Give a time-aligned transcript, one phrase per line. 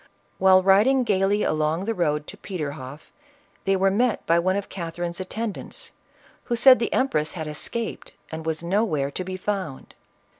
[0.39, 3.09] While riding gaily along the road to Pe terhofl",
[3.65, 5.91] they were met by one of Catherine's attendants,
[6.45, 9.93] who said the empress had escaped and was nowhere to be found.